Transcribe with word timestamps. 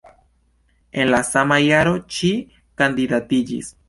En 1.03 1.11
la 1.15 1.19
sama 1.27 1.59
jaro 1.65 1.93
ŝi 2.15 2.31
kandidatiĝis. 2.83 3.71